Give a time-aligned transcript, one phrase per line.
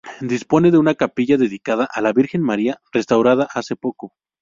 [0.29, 4.15] Dispone de una capilla dedicada a la Virgen María restaurada hace poco.